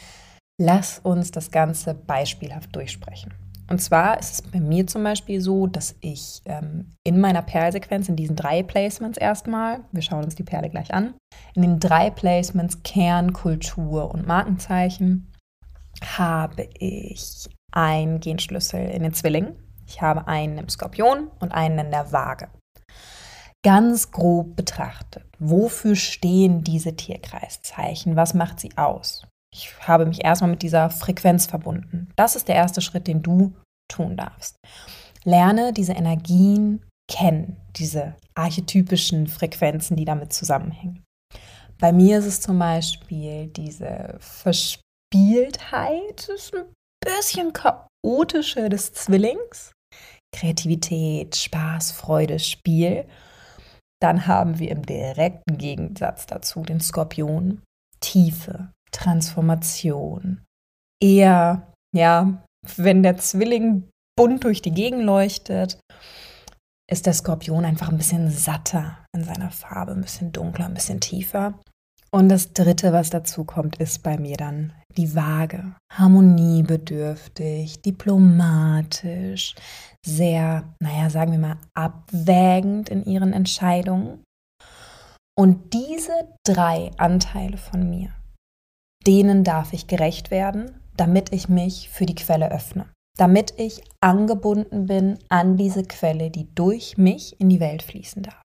lass 0.59 0.97
uns 0.97 1.29
das 1.29 1.51
Ganze 1.51 1.93
beispielhaft 1.93 2.75
durchsprechen. 2.75 3.31
Und 3.69 3.79
zwar 3.79 4.19
ist 4.19 4.33
es 4.33 4.41
bei 4.41 4.59
mir 4.59 4.87
zum 4.87 5.03
Beispiel 5.03 5.41
so, 5.41 5.67
dass 5.67 5.95
ich 6.01 6.41
ähm, 6.45 6.91
in 7.03 7.21
meiner 7.21 7.43
Perlsequenz, 7.43 8.09
in 8.09 8.15
diesen 8.15 8.35
drei 8.35 8.63
Placements 8.63 9.17
erstmal, 9.17 9.81
wir 9.91 10.01
schauen 10.01 10.23
uns 10.23 10.35
die 10.35 10.43
Perle 10.43 10.69
gleich 10.69 10.91
an, 10.93 11.13
in 11.53 11.61
den 11.61 11.79
drei 11.79 12.09
Placements 12.09 12.81
Kern, 12.83 13.31
Kultur 13.31 14.11
und 14.11 14.25
Markenzeichen 14.27 15.31
habe 16.03 16.67
ich 16.79 17.47
einen 17.71 18.19
Genschlüssel 18.19 18.89
in 18.89 19.03
den 19.03 19.13
Zwillingen, 19.13 19.55
ich 19.85 20.01
habe 20.01 20.27
einen 20.27 20.57
im 20.57 20.69
Skorpion 20.69 21.29
und 21.39 21.51
einen 21.51 21.79
in 21.79 21.91
der 21.91 22.11
Waage. 22.11 22.47
Ganz 23.63 24.11
grob 24.11 24.55
betrachtet, 24.55 25.25
wofür 25.37 25.95
stehen 25.95 26.63
diese 26.63 26.95
Tierkreiszeichen? 26.95 28.15
Was 28.15 28.33
macht 28.33 28.59
sie 28.59 28.75
aus? 28.77 29.28
Ich 29.53 29.75
habe 29.87 30.05
mich 30.05 30.23
erstmal 30.23 30.51
mit 30.51 30.61
dieser 30.61 30.89
Frequenz 30.89 31.45
verbunden. 31.45 32.11
Das 32.15 32.35
ist 32.35 32.47
der 32.47 32.55
erste 32.55 32.81
Schritt, 32.81 33.07
den 33.07 33.23
du 33.23 33.53
tun 33.91 34.15
darfst. 34.15 34.55
Lerne 35.23 35.73
diese 35.73 35.93
Energien 35.93 36.85
kennen, 37.09 37.57
diese 37.75 38.15
archetypischen 38.35 39.27
Frequenzen, 39.27 39.97
die 39.97 40.05
damit 40.05 40.31
zusammenhängen. 40.31 41.03
Bei 41.79 41.91
mir 41.91 42.19
ist 42.19 42.25
es 42.25 42.41
zum 42.41 42.59
Beispiel 42.59 43.47
diese 43.47 44.17
Verspieltheit, 44.19 46.29
ein 46.53 46.65
bisschen 47.03 47.53
chaotische 47.53 48.69
des 48.69 48.93
Zwillings. 48.93 49.71
Kreativität, 50.35 51.35
Spaß, 51.35 51.91
Freude, 51.91 52.39
Spiel. 52.39 53.07
Dann 54.01 54.27
haben 54.27 54.59
wir 54.59 54.71
im 54.71 54.85
direkten 54.85 55.57
Gegensatz 55.57 56.27
dazu 56.27 56.61
den 56.61 56.79
Skorpion, 56.79 57.63
Tiefe, 57.99 58.71
Transformation. 58.91 60.41
Eher, 61.01 61.71
ja, 61.95 62.43
wenn 62.75 63.03
der 63.03 63.17
Zwilling 63.17 63.89
bunt 64.17 64.43
durch 64.43 64.61
die 64.61 64.71
Gegend 64.71 65.03
leuchtet, 65.03 65.79
ist 66.91 67.05
der 67.05 67.13
Skorpion 67.13 67.65
einfach 67.65 67.89
ein 67.89 67.97
bisschen 67.97 68.29
satter 68.31 68.97
in 69.15 69.23
seiner 69.23 69.51
Farbe, 69.51 69.91
ein 69.91 70.01
bisschen 70.01 70.31
dunkler, 70.31 70.65
ein 70.65 70.73
bisschen 70.73 70.99
tiefer. 70.99 71.53
Und 72.11 72.29
das 72.29 72.53
Dritte, 72.53 72.91
was 72.91 73.11
dazu 73.11 73.43
kommt, 73.43 73.77
ist 73.77 74.01
bei 74.01 74.17
mir 74.17 74.35
dann 74.35 74.73
die 74.97 75.13
Waage. 75.15 75.75
Harmoniebedürftig, 75.93 77.81
diplomatisch, 77.81 79.53
sehr, 80.03 80.73
naja, 80.81 81.11
sagen 81.11 81.31
wir 81.33 81.39
mal, 81.39 81.57
abwägend 81.75 82.89
in 82.89 83.05
ihren 83.05 83.31
Entscheidungen. 83.31 84.23
Und 85.37 85.73
diese 85.73 86.27
drei 86.43 86.91
Anteile 86.97 87.57
von 87.57 87.87
mir 87.87 88.09
denen 89.05 89.43
darf 89.43 89.73
ich 89.73 89.87
gerecht 89.87 90.31
werden, 90.31 90.79
damit 90.95 91.31
ich 91.33 91.49
mich 91.49 91.89
für 91.89 92.05
die 92.05 92.15
Quelle 92.15 92.51
öffne, 92.51 92.85
damit 93.17 93.53
ich 93.57 93.81
angebunden 94.01 94.85
bin 94.87 95.17
an 95.29 95.57
diese 95.57 95.83
Quelle, 95.83 96.29
die 96.29 96.53
durch 96.55 96.97
mich 96.97 97.39
in 97.39 97.49
die 97.49 97.59
Welt 97.59 97.83
fließen 97.83 98.23
darf. 98.23 98.41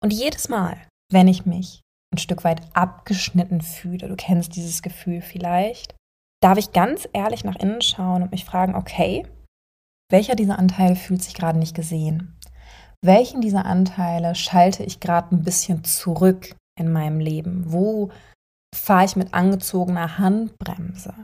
Und 0.00 0.12
jedes 0.12 0.48
Mal, 0.48 0.76
wenn 1.12 1.28
ich 1.28 1.46
mich 1.46 1.80
ein 2.12 2.18
Stück 2.18 2.44
weit 2.44 2.60
abgeschnitten 2.74 3.60
fühle, 3.60 4.08
du 4.08 4.16
kennst 4.16 4.56
dieses 4.56 4.82
Gefühl 4.82 5.22
vielleicht, 5.22 5.94
darf 6.42 6.58
ich 6.58 6.72
ganz 6.72 7.08
ehrlich 7.12 7.44
nach 7.44 7.56
innen 7.56 7.80
schauen 7.80 8.22
und 8.22 8.32
mich 8.32 8.44
fragen, 8.44 8.74
okay, 8.74 9.24
welcher 10.10 10.34
dieser 10.34 10.58
Anteile 10.58 10.96
fühlt 10.96 11.22
sich 11.22 11.34
gerade 11.34 11.58
nicht 11.58 11.74
gesehen? 11.74 12.36
Welchen 13.04 13.40
dieser 13.40 13.64
Anteile 13.64 14.34
schalte 14.34 14.84
ich 14.84 15.00
gerade 15.00 15.34
ein 15.34 15.42
bisschen 15.42 15.84
zurück 15.84 16.54
in 16.78 16.92
meinem 16.92 17.18
Leben? 17.18 17.72
Wo 17.72 18.10
fahre 18.74 19.04
ich 19.04 19.16
mit 19.16 19.34
angezogener 19.34 20.18
Handbremse? 20.18 21.14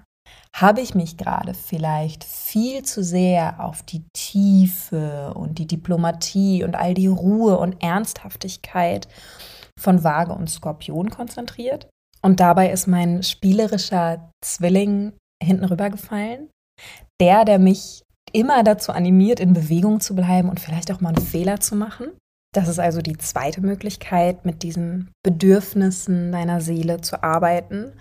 Habe 0.54 0.80
ich 0.80 0.94
mich 0.94 1.16
gerade 1.16 1.54
vielleicht 1.54 2.24
viel 2.24 2.82
zu 2.82 3.04
sehr 3.04 3.64
auf 3.64 3.82
die 3.82 4.04
Tiefe 4.12 5.32
und 5.34 5.58
die 5.58 5.66
Diplomatie 5.66 6.64
und 6.64 6.74
all 6.74 6.94
die 6.94 7.06
Ruhe 7.06 7.58
und 7.58 7.82
Ernsthaftigkeit 7.82 9.08
von 9.78 10.02
Waage 10.02 10.32
und 10.32 10.50
Skorpion 10.50 11.10
konzentriert? 11.10 11.88
Und 12.22 12.40
dabei 12.40 12.70
ist 12.70 12.86
mein 12.86 13.22
spielerischer 13.22 14.30
Zwilling 14.44 15.12
hinten 15.42 15.64
rübergefallen. 15.64 16.50
Der, 17.20 17.44
der 17.44 17.58
mich 17.58 18.02
immer 18.32 18.62
dazu 18.62 18.92
animiert, 18.92 19.40
in 19.40 19.52
Bewegung 19.52 20.00
zu 20.00 20.14
bleiben 20.14 20.48
und 20.48 20.60
vielleicht 20.60 20.92
auch 20.92 21.00
mal 21.00 21.14
einen 21.14 21.24
Fehler 21.24 21.60
zu 21.60 21.76
machen. 21.76 22.08
Das 22.54 22.68
ist 22.68 22.78
also 22.78 23.02
die 23.02 23.18
zweite 23.18 23.60
Möglichkeit, 23.60 24.46
mit 24.46 24.62
diesen 24.62 25.10
Bedürfnissen 25.22 26.32
deiner 26.32 26.60
Seele 26.60 27.00
zu 27.00 27.22
arbeiten, 27.22 27.92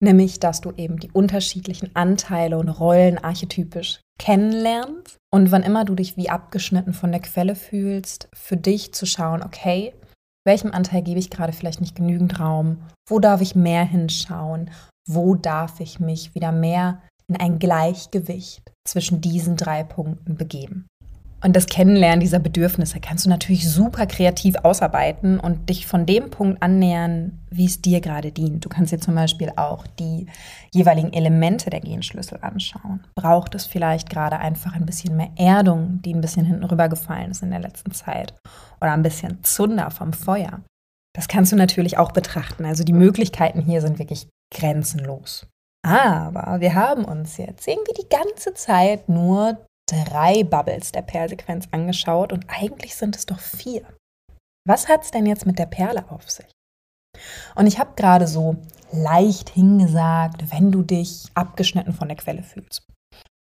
nämlich 0.00 0.38
dass 0.38 0.60
du 0.60 0.72
eben 0.76 0.98
die 0.98 1.10
unterschiedlichen 1.10 1.90
Anteile 1.94 2.58
und 2.58 2.68
Rollen 2.68 3.18
archetypisch 3.18 4.00
kennenlernst 4.18 5.18
und 5.32 5.50
wann 5.50 5.62
immer 5.62 5.84
du 5.84 5.94
dich 5.94 6.16
wie 6.16 6.30
abgeschnitten 6.30 6.94
von 6.94 7.10
der 7.10 7.20
Quelle 7.20 7.56
fühlst, 7.56 8.28
für 8.32 8.56
dich 8.56 8.94
zu 8.94 9.06
schauen, 9.06 9.42
okay, 9.42 9.92
welchem 10.46 10.70
Anteil 10.70 11.02
gebe 11.02 11.18
ich 11.18 11.28
gerade 11.28 11.52
vielleicht 11.52 11.80
nicht 11.80 11.96
genügend 11.96 12.38
Raum, 12.38 12.78
wo 13.08 13.18
darf 13.18 13.40
ich 13.40 13.56
mehr 13.56 13.84
hinschauen, 13.84 14.70
wo 15.08 15.34
darf 15.34 15.80
ich 15.80 15.98
mich 15.98 16.34
wieder 16.34 16.52
mehr 16.52 17.02
in 17.28 17.36
ein 17.36 17.58
Gleichgewicht 17.58 18.72
zwischen 18.86 19.20
diesen 19.20 19.56
drei 19.56 19.82
Punkten 19.82 20.36
begeben. 20.36 20.86
Und 21.42 21.54
das 21.54 21.66
Kennenlernen 21.66 22.20
dieser 22.20 22.38
Bedürfnisse 22.38 22.98
kannst 22.98 23.26
du 23.26 23.30
natürlich 23.30 23.70
super 23.70 24.06
kreativ 24.06 24.56
ausarbeiten 24.62 25.38
und 25.38 25.68
dich 25.68 25.86
von 25.86 26.06
dem 26.06 26.30
Punkt 26.30 26.62
annähern, 26.62 27.38
wie 27.50 27.66
es 27.66 27.82
dir 27.82 28.00
gerade 28.00 28.32
dient. 28.32 28.64
Du 28.64 28.68
kannst 28.68 28.90
dir 28.92 28.98
zum 28.98 29.14
Beispiel 29.14 29.52
auch 29.56 29.86
die 29.98 30.26
jeweiligen 30.72 31.12
Elemente 31.12 31.68
der 31.68 31.80
Genschlüssel 31.80 32.38
anschauen. 32.40 33.04
Braucht 33.14 33.54
es 33.54 33.66
vielleicht 33.66 34.08
gerade 34.08 34.38
einfach 34.38 34.74
ein 34.74 34.86
bisschen 34.86 35.16
mehr 35.16 35.30
Erdung, 35.36 36.00
die 36.02 36.14
ein 36.14 36.22
bisschen 36.22 36.46
hinten 36.46 36.64
rübergefallen 36.64 37.30
ist 37.30 37.42
in 37.42 37.50
der 37.50 37.60
letzten 37.60 37.92
Zeit? 37.92 38.34
Oder 38.80 38.92
ein 38.92 39.02
bisschen 39.02 39.44
Zunder 39.44 39.90
vom 39.90 40.14
Feuer? 40.14 40.62
Das 41.14 41.28
kannst 41.28 41.52
du 41.52 41.56
natürlich 41.56 41.98
auch 41.98 42.12
betrachten. 42.12 42.64
Also 42.64 42.82
die 42.82 42.92
Möglichkeiten 42.92 43.60
hier 43.60 43.82
sind 43.82 43.98
wirklich 43.98 44.26
grenzenlos. 44.54 45.46
Aber 45.82 46.60
wir 46.60 46.74
haben 46.74 47.04
uns 47.04 47.36
jetzt 47.36 47.68
irgendwie 47.68 47.94
die 48.02 48.08
ganze 48.08 48.54
Zeit 48.54 49.08
nur 49.08 49.58
drei 49.86 50.44
Bubbles 50.44 50.92
der 50.92 51.02
Perlsequenz 51.02 51.68
angeschaut 51.70 52.32
und 52.32 52.46
eigentlich 52.48 52.96
sind 52.96 53.16
es 53.16 53.26
doch 53.26 53.38
vier. 53.38 53.86
Was 54.66 54.88
hat 54.88 55.04
es 55.04 55.10
denn 55.10 55.26
jetzt 55.26 55.46
mit 55.46 55.58
der 55.58 55.66
Perle 55.66 56.10
auf 56.10 56.28
sich? 56.30 56.46
Und 57.54 57.66
ich 57.66 57.78
habe 57.78 57.94
gerade 57.96 58.26
so 58.26 58.56
leicht 58.92 59.50
hingesagt, 59.50 60.52
wenn 60.52 60.72
du 60.72 60.82
dich 60.82 61.26
abgeschnitten 61.34 61.92
von 61.92 62.08
der 62.08 62.16
Quelle 62.16 62.42
fühlst. 62.42 62.82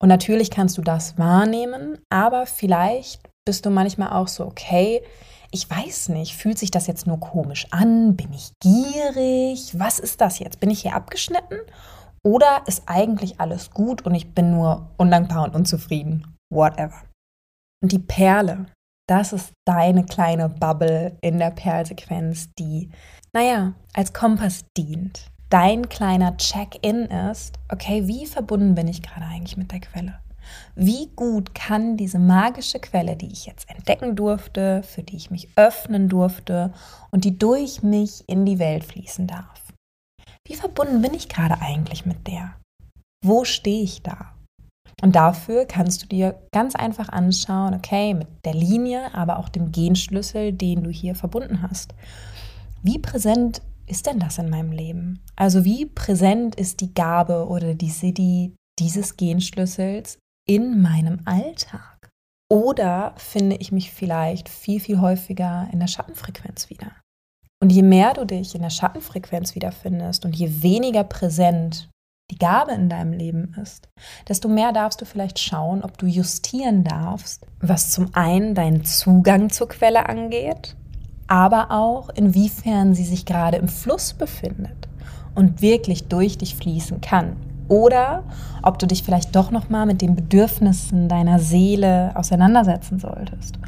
Und 0.01 0.09
natürlich 0.09 0.51
kannst 0.51 0.77
du 0.77 0.83
das 0.83 1.17
wahrnehmen, 1.17 1.99
aber 2.11 2.47
vielleicht 2.47 3.23
bist 3.47 3.65
du 3.65 3.71
manchmal 3.71 4.11
auch 4.11 4.29
so, 4.29 4.45
okay, 4.45 5.03
ich 5.53 5.71
weiß 5.71 6.11
nicht, 6.11 6.37
fühlt 6.37 6.59
sich 6.59 6.71
das 6.71 6.87
jetzt 6.87 7.07
nur 7.07 7.21
komisch 7.21 7.67
an? 7.71 8.17
Bin 8.17 8.33
ich 8.33 8.51
gierig? 8.61 9.79
Was 9.79 9.99
ist 9.99 10.21
das 10.21 10.39
jetzt? 10.39 10.61
Bin 10.61 10.71
ich 10.71 10.83
hier 10.83 10.95
abgeschnitten? 10.95 11.57
Oder 12.27 12.63
ist 12.67 12.83
eigentlich 12.87 13.41
alles 13.41 13.71
gut 13.71 14.05
und 14.05 14.17
ich 14.17 14.35
bin 14.35 14.51
nur 14.51 14.91
undankbar 14.97 15.45
und 15.45 15.55
unzufrieden? 15.55 16.37
Whatever. 16.53 17.05
Und 17.81 17.93
die 17.93 18.01
Perle, 18.01 18.67
das 19.09 19.33
ist 19.33 19.53
deine 19.65 20.05
kleine 20.05 20.49
Bubble 20.49 21.17
in 21.21 21.39
der 21.39 21.53
Perlsequenz, 21.53 22.53
die, 22.59 22.91
naja, 23.33 23.75
als 23.95 24.13
Kompass 24.13 24.65
dient. 24.77 25.31
Dein 25.51 25.89
kleiner 25.89 26.37
Check-in 26.37 27.05
ist, 27.05 27.61
okay, 27.71 28.09
wie 28.09 28.27
verbunden 28.27 28.75
bin 28.75 28.89
ich 28.89 29.05
gerade 29.05 29.27
eigentlich 29.27 29.57
mit 29.57 29.71
der 29.71 29.79
Quelle? 29.79 30.19
Wie 30.75 31.13
gut 31.15 31.55
kann 31.55 31.97
diese 31.97 32.19
magische 32.19 32.81
Quelle, 32.81 33.15
die 33.15 33.31
ich 33.31 33.47
jetzt 33.47 33.71
entdecken 33.71 34.17
durfte, 34.17 34.83
für 34.83 35.05
die 35.05 35.15
ich 35.15 35.31
mich 35.31 35.49
öffnen 35.55 36.09
durfte 36.09 36.73
und 37.13 37.23
die 37.23 37.39
durch 37.39 37.85
mich 37.85 38.29
in 38.29 38.45
die 38.45 38.59
Welt 38.59 38.83
fließen 38.83 39.29
darf? 39.29 39.66
Wie 40.47 40.55
verbunden 40.55 41.03
bin 41.03 41.13
ich 41.13 41.29
gerade 41.29 41.61
eigentlich 41.61 42.07
mit 42.07 42.27
der? 42.29 42.55
Wo 43.25 43.45
stehe 43.45 43.83
ich 43.83 44.03
da? 44.03 44.33
Und 45.03 45.17
dafür 45.17 45.67
kannst 45.67 46.03
du 46.03 46.07
dir 46.07 46.41
ganz 46.53 46.75
einfach 46.75 47.09
anschauen, 47.09 47.75
okay, 47.75 48.15
mit 48.15 48.29
der 48.45 48.55
Linie, 48.55 49.13
aber 49.13 49.39
auch 49.39 49.49
dem 49.49 49.73
Genschlüssel, 49.73 50.53
den 50.53 50.85
du 50.85 50.91
hier 50.91 51.15
verbunden 51.15 51.63
hast. 51.63 51.95
Wie 52.83 52.99
präsent 52.99 53.61
ist 53.87 54.07
denn 54.07 54.21
das 54.21 54.39
in 54.39 54.49
meinem 54.49 54.73
Leben? 54.73 55.21
Also 55.35 55.65
wie 55.65 55.85
präsent 55.85 56.55
ist 56.55 56.81
die 56.81 56.95
Gabe 56.95 57.47
oder 57.49 57.75
die 57.75 57.91
Siddhi 57.91 58.55
dieses 58.79 59.17
Genschlüssels 59.17 60.19
in 60.49 60.81
meinem 60.81 61.21
Alltag? 61.25 62.09
Oder 62.49 63.15
finde 63.17 63.57
ich 63.57 63.73
mich 63.73 63.91
vielleicht 63.91 64.49
viel, 64.49 64.79
viel 64.79 65.01
häufiger 65.01 65.69
in 65.73 65.81
der 65.81 65.89
Schattenfrequenz 65.89 66.71
wieder? 66.71 66.93
Und 67.63 67.71
je 67.73 67.83
mehr 67.83 68.13
du 68.13 68.27
dich 68.27 68.55
in 68.55 68.63
der 68.63 68.71
Schattenfrequenz 68.71 69.55
wiederfindest 69.55 70.25
und 70.25 70.37
je 70.37 70.63
weniger 70.63 71.05
präsent 71.05 71.89
die 72.31 72.39
Gabe 72.39 72.73
in 72.73 72.89
deinem 72.89 73.13
Leben 73.13 73.55
ist, 73.63 73.89
desto 74.29 74.49
mehr 74.49 74.73
darfst 74.73 75.01
du 75.01 75.05
vielleicht 75.05 75.39
schauen, 75.39 75.83
ob 75.83 75.97
du 75.97 76.07
justieren 76.07 76.85
darfst, 76.85 77.47
was 77.61 77.91
zum 77.91 78.15
einen 78.15 78.55
deinen 78.55 78.85
Zugang 78.85 79.51
zur 79.51 79.69
Quelle 79.69 80.09
angeht, 80.09 80.77
aber 81.29 81.71
auch 81.71 82.09
inwiefern 82.11 82.95
sie 82.95 83.05
sich 83.05 83.27
gerade 83.27 83.57
im 83.57 83.69
Fluss 83.69 84.13
befindet 84.13 84.89
und 85.35 85.63
wirklich 85.63 86.09
durch 86.09 86.37
dich 86.37 86.57
fließen 86.57 87.01
kann. 87.01 87.37
Oder 87.69 88.25
ob 88.63 88.79
du 88.79 88.87
dich 88.87 89.03
vielleicht 89.03 89.35
doch 89.35 89.51
noch 89.51 89.69
mal 89.71 89.87
mit 89.87 90.03
den 90.03 90.15
Bedürfnissen 90.15 91.09
deiner 91.09 91.39
Seele 91.39 92.13
auseinandersetzen 92.15 92.99
solltest. 92.99 93.59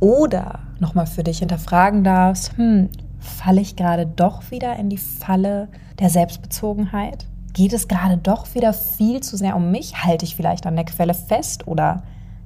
Oder 0.00 0.60
noch 0.78 0.94
mal 0.94 1.06
für 1.06 1.22
dich 1.22 1.38
hinterfragen 1.38 2.02
darfst, 2.02 2.56
hm, 2.56 2.88
falle 3.26 3.60
ich 3.60 3.76
gerade 3.76 4.06
doch 4.06 4.50
wieder 4.50 4.76
in 4.76 4.88
die 4.88 4.98
Falle 4.98 5.68
der 5.98 6.10
Selbstbezogenheit? 6.10 7.26
Geht 7.52 7.72
es 7.72 7.88
gerade 7.88 8.16
doch 8.16 8.54
wieder 8.54 8.72
viel 8.72 9.20
zu 9.22 9.36
sehr 9.36 9.56
um 9.56 9.70
mich? 9.70 10.04
Halte 10.04 10.24
ich 10.24 10.36
vielleicht 10.36 10.66
an 10.66 10.76
der 10.76 10.84
Quelle 10.84 11.14
fest 11.14 11.66
oder 11.66 12.02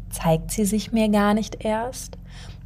zeigt 0.08 0.50
sie 0.50 0.64
sich 0.64 0.92
mir 0.92 1.08
gar 1.08 1.34
nicht 1.34 1.64
erst? 1.64 2.18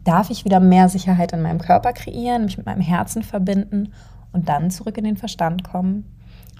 Darf 0.04 0.30
ich 0.30 0.44
wieder 0.44 0.61
mehr 0.61 0.88
Sicherheit 0.88 1.33
in 1.33 1.42
meinem 1.42 1.61
Körper 1.61 1.92
kreieren, 1.92 2.44
mich 2.44 2.59
mit 2.59 2.66
meinem 2.66 2.83
Herzen 2.83 3.23
verbinden 3.23 3.92
und 4.33 4.49
dann 4.49 4.71
zurück 4.71 4.99
in 4.99 5.04
den 5.04 5.16
Verstand 5.16 5.64
kommen? 5.64 6.04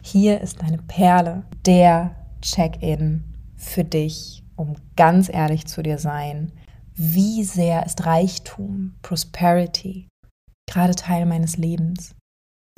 Hier 0.03 0.41
ist 0.41 0.63
deine 0.63 0.79
Perle, 0.79 1.43
der 1.67 2.15
Check-in 2.41 3.25
für 3.57 3.85
dich, 3.85 4.43
um 4.57 4.75
ganz 4.97 5.29
ehrlich 5.29 5.67
zu 5.67 5.83
dir 5.83 5.99
sein. 5.99 6.53
Wie 6.95 7.45
sehr 7.45 7.85
ist 7.85 8.07
Reichtum, 8.07 8.95
Prosperity 9.03 10.09
gerade 10.69 10.95
Teil 10.95 11.27
meines 11.27 11.57
Lebens? 11.57 12.15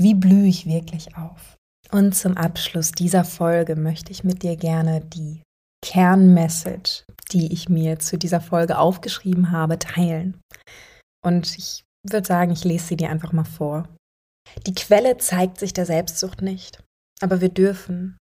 Wie 0.00 0.14
blühe 0.14 0.48
ich 0.48 0.66
wirklich 0.66 1.16
auf? 1.16 1.56
Und 1.90 2.14
zum 2.14 2.36
Abschluss 2.36 2.92
dieser 2.92 3.24
Folge 3.24 3.76
möchte 3.76 4.10
ich 4.10 4.24
mit 4.24 4.42
dir 4.42 4.56
gerne 4.56 5.00
die 5.00 5.42
Kernmessage, 5.84 7.04
die 7.32 7.52
ich 7.52 7.68
mir 7.68 7.98
zu 7.98 8.18
dieser 8.18 8.40
Folge 8.40 8.78
aufgeschrieben 8.78 9.52
habe, 9.52 9.78
teilen. 9.78 10.40
Und 11.24 11.56
ich 11.56 11.84
würde 12.08 12.26
sagen, 12.26 12.50
ich 12.50 12.64
lese 12.64 12.88
sie 12.88 12.96
dir 12.96 13.10
einfach 13.10 13.32
mal 13.32 13.44
vor. 13.44 13.88
Die 14.66 14.74
Quelle 14.74 15.16
zeigt 15.18 15.58
sich 15.58 15.72
der 15.72 15.86
Selbstsucht 15.86 16.42
nicht, 16.42 16.82
aber 17.20 17.40
wir 17.40 17.48
dürfen, 17.48 18.16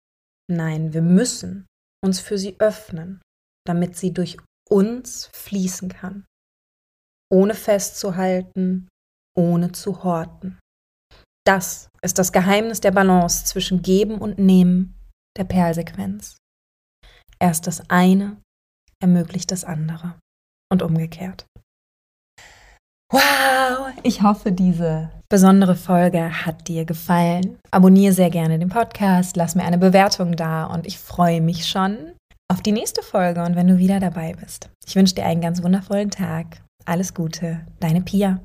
nein, 0.50 0.92
wir 0.92 1.02
müssen 1.02 1.66
uns 2.04 2.20
für 2.20 2.38
sie 2.38 2.56
öffnen, 2.58 3.20
damit 3.66 3.96
sie 3.96 4.12
durch 4.12 4.36
uns 4.68 5.30
fließen 5.34 5.88
kann, 5.88 6.24
ohne 7.30 7.54
festzuhalten, 7.54 8.88
ohne 9.36 9.72
zu 9.72 10.02
horten. 10.02 10.58
Das 11.46 11.88
ist 12.02 12.18
das 12.18 12.32
Geheimnis 12.32 12.80
der 12.80 12.90
Balance 12.90 13.44
zwischen 13.44 13.82
Geben 13.82 14.18
und 14.18 14.38
Nehmen 14.38 14.94
der 15.36 15.44
Perlsequenz. 15.44 16.36
Erst 17.38 17.66
das 17.66 17.88
eine 17.88 18.36
ermöglicht 19.02 19.50
das 19.50 19.64
andere 19.64 20.14
und 20.70 20.82
umgekehrt. 20.82 21.46
Wow, 23.12 23.92
ich 24.04 24.22
hoffe, 24.22 24.52
diese 24.52 25.10
besondere 25.28 25.74
Folge 25.74 26.46
hat 26.46 26.68
dir 26.68 26.84
gefallen. 26.84 27.58
Abonniere 27.72 28.12
sehr 28.12 28.30
gerne 28.30 28.58
den 28.58 28.68
Podcast, 28.68 29.36
lass 29.36 29.56
mir 29.56 29.64
eine 29.64 29.78
Bewertung 29.78 30.36
da 30.36 30.66
und 30.66 30.86
ich 30.86 30.98
freue 30.98 31.40
mich 31.40 31.66
schon 31.66 32.12
auf 32.48 32.60
die 32.62 32.72
nächste 32.72 33.02
Folge 33.02 33.42
und 33.42 33.56
wenn 33.56 33.66
du 33.66 33.78
wieder 33.78 33.98
dabei 33.98 34.34
bist. 34.34 34.70
Ich 34.86 34.94
wünsche 34.94 35.14
dir 35.14 35.24
einen 35.24 35.40
ganz 35.40 35.62
wundervollen 35.62 36.10
Tag. 36.10 36.62
Alles 36.84 37.14
Gute, 37.14 37.66
deine 37.80 38.00
Pia. 38.00 38.40